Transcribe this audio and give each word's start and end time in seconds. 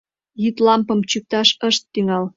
Йӱд 0.43 0.57
лампым 0.65 0.99
чӱкташ 1.09 1.49
ышт 1.69 1.83
тӱҥал. 1.93 2.23